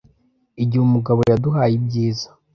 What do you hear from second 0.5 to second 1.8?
igihe umugabo yaduhaye